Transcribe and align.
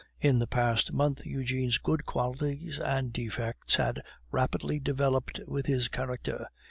In 0.19 0.39
the 0.39 0.47
past 0.47 0.91
month 0.91 1.27
Eugene's 1.27 1.77
good 1.77 2.07
qualities 2.07 2.79
and 2.79 3.13
defects 3.13 3.75
had 3.75 4.01
rapidly 4.31 4.79
developed 4.79 5.39
with 5.45 5.67
his 5.67 5.89
character. 5.89 6.47